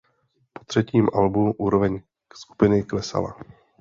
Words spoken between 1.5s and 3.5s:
úroveň skupiny klesala.